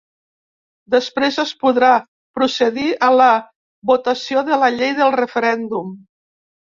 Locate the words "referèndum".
5.17-5.93